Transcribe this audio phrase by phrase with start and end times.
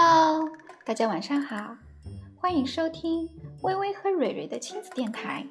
[0.00, 0.48] Hello，
[0.84, 1.76] 大家晚上好，
[2.36, 3.28] 欢迎收听
[3.62, 5.44] 微微和蕊蕊的亲子电台，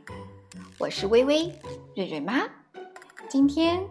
[0.77, 1.51] 我是微微，
[1.95, 2.45] 蕊蕊妈。
[3.27, 3.85] 今天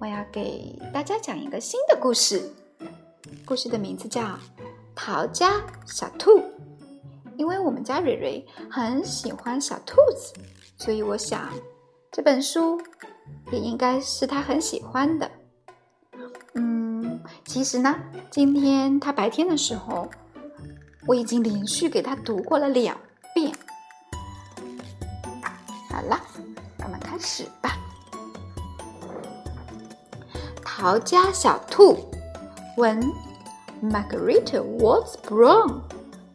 [0.00, 2.50] 我要给大家讲一个新的故事，
[3.44, 4.22] 故事的名字叫
[4.94, 6.38] 《逃家小兔》。
[7.36, 10.32] 因为我们家蕊蕊很喜欢小兔子，
[10.78, 11.52] 所以我想
[12.10, 12.80] 这本书
[13.52, 15.30] 也应该是她很喜欢的。
[17.58, 17.92] 其实呢，
[18.30, 20.08] 今天他白天的时候，
[21.08, 22.96] 我已经连续给他读过了两
[23.34, 23.52] 遍。
[25.90, 26.20] 好了，
[26.84, 27.76] 我们开始吧。
[30.64, 32.08] 逃家小兔，
[32.76, 33.02] 文
[33.82, 35.80] ，Margarita w a t s Brown，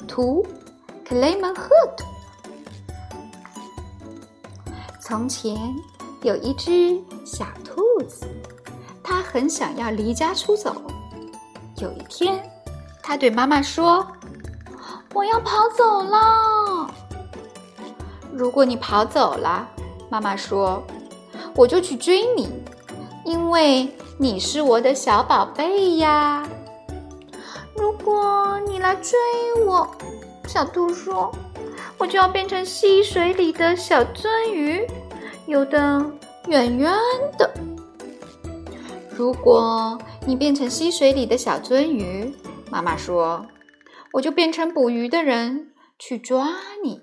[0.05, 0.45] 图
[1.07, 2.03] ，Clayman Hood。
[4.99, 5.55] 从前
[6.21, 8.27] 有一只小兔子。
[9.01, 10.81] 它很想要离家出走。
[11.77, 12.41] 有一天，
[13.01, 14.05] 他对妈妈说
[15.13, 16.89] ：“我要跑走了。”
[18.31, 19.67] 如果你跑走了，
[20.09, 20.83] 妈妈说
[21.55, 22.49] ：“我就去追你，
[23.25, 26.47] 因为你是我的小宝贝呀。”
[27.75, 29.17] 如果你来追
[29.65, 29.87] 我，
[30.47, 31.31] 小兔说
[31.97, 34.87] ：“我就要变成溪水里的小鳟鱼，
[35.47, 36.03] 游得
[36.47, 36.91] 远远
[37.37, 37.49] 的。”
[39.15, 42.35] 如果你变成溪水里的小鳟鱼，
[42.71, 43.45] 妈妈说，
[44.13, 46.49] 我就变成捕鱼的人去抓
[46.83, 46.99] 你。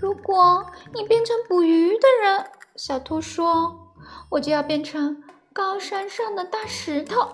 [0.00, 3.94] 如果你变成捕鱼的人，小兔说，
[4.30, 7.28] 我就要变成高山上的大石头，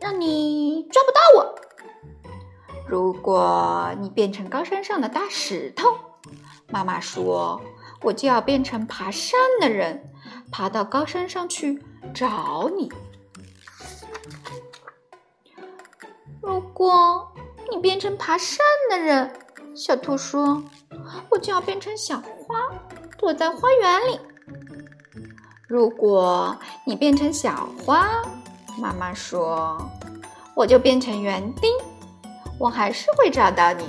[0.00, 1.54] 让你抓不到我。
[2.88, 5.88] 如果你变成高山上的大石头，
[6.68, 7.60] 妈妈说，
[8.02, 10.06] 我就要变成爬山的人。
[10.50, 12.90] 爬到高山上去找你。
[16.42, 17.32] 如果
[17.70, 18.58] 你变成爬山
[18.90, 19.30] 的人，
[19.74, 20.62] 小兔说
[21.30, 22.68] ：“我就要变成小花，
[23.16, 24.20] 躲在花园里。”
[25.68, 28.08] 如果你变成小花，
[28.78, 29.78] 妈妈说
[30.56, 31.70] ：“我就变成园丁，
[32.58, 33.84] 我还是会找到你。”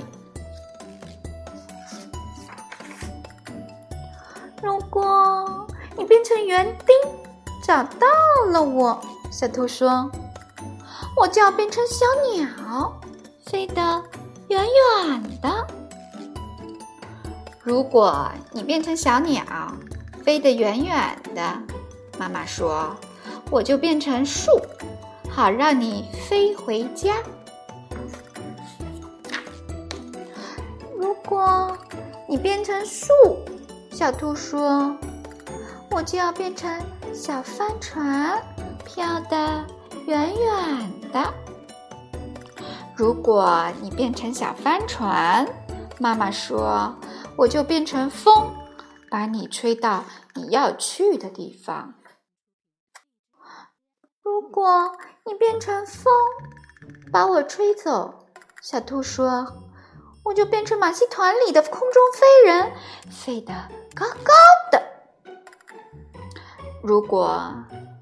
[4.62, 5.61] 如果。
[5.96, 6.96] 你变成园丁，
[7.64, 8.06] 找到
[8.50, 9.00] 了我。
[9.30, 10.10] 小兔说
[11.16, 12.04] ：“我就要变成小
[12.34, 13.00] 鸟，
[13.46, 14.02] 飞得
[14.48, 15.66] 远远的。”
[17.62, 19.42] 如果你变成小鸟，
[20.24, 21.42] 飞得远远的，
[22.18, 22.94] 妈妈说
[23.50, 24.50] ：“我就变成树，
[25.30, 27.14] 好让你飞回家。”
[30.98, 31.78] 如果
[32.28, 33.12] 你变成树，
[33.90, 34.96] 小兔说。
[35.94, 36.82] 我就要变成
[37.14, 38.42] 小帆船，
[38.84, 39.64] 飘得
[40.06, 41.34] 远远的。
[42.96, 45.46] 如果你变成小帆船，
[45.98, 46.96] 妈妈说，
[47.36, 48.50] 我就变成风，
[49.10, 50.04] 把你吹到
[50.34, 51.94] 你要去的地方。
[54.22, 54.92] 如果
[55.26, 56.10] 你变成风，
[57.12, 58.26] 把我吹走，
[58.62, 59.46] 小兔说，
[60.24, 62.72] 我就变成马戏团里的空中飞人，
[63.10, 63.52] 飞得
[63.94, 64.32] 高高
[64.70, 64.91] 的。
[66.82, 67.54] 如果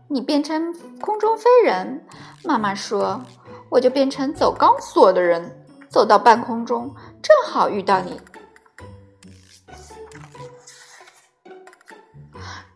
[0.09, 2.03] 你变成空中飞人，
[2.45, 3.21] 妈妈说，
[3.69, 8.19] 我就变成走钢索的人，走到半空中，正好遇到你。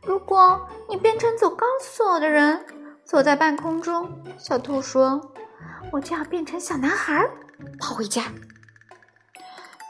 [0.03, 0.61] 如果
[0.91, 2.63] 你变成走钢索的人，
[3.05, 4.07] 走在半空中，
[4.39, 5.19] 小兔说，
[5.91, 7.27] 我就要变成小男孩，
[7.81, 8.25] 跑回家。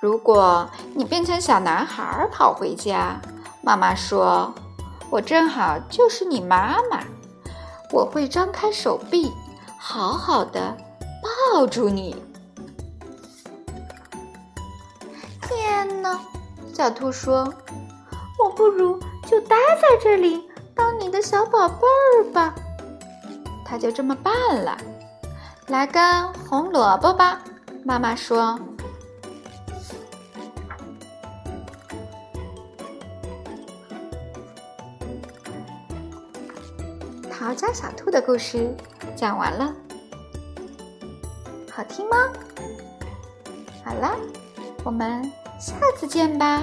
[0.01, 3.21] 如果你变成小男孩跑回家，
[3.63, 4.55] 妈妈说。
[5.15, 6.99] 我正好就是你妈妈，
[7.93, 9.33] 我会张开手臂，
[9.79, 10.77] 好好的
[11.53, 12.17] 抱住你。
[15.43, 16.19] 天哪，
[16.73, 17.45] 小兔说
[18.43, 22.53] ：“我不如就待在这里当你的小宝贝儿吧。”
[23.65, 24.35] 他就这么办
[24.65, 24.77] 了。
[25.69, 26.03] 来根
[26.51, 27.41] 红萝卜吧，
[27.85, 28.59] 妈妈说。
[37.37, 38.73] 逃家小兔的故事
[39.17, 39.75] 讲完了，
[41.69, 42.17] 好听吗？
[43.85, 44.17] 好了，
[44.85, 45.21] 我们
[45.59, 46.63] 下次见吧。